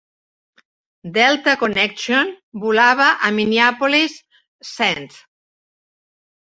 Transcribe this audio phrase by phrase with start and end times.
[1.17, 2.33] Delta Connection
[2.65, 5.23] volava a Minneapolis-St.